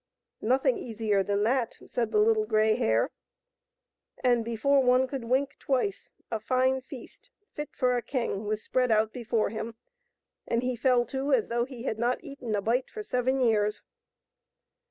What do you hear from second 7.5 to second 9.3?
fit for a king, was spread out